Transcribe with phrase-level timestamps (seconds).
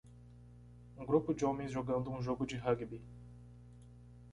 [0.97, 3.03] Um grupo de homens jogando um jogo de rugby.